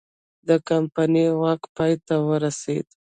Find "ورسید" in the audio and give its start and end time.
2.29-2.87